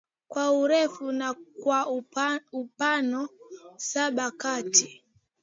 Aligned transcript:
kwa 0.27 0.51
urefu 0.51 1.11
na 1.11 1.35
kwa 1.63 1.79
upana 2.57 3.29
Saba 3.77 4.31
kati 4.31 5.03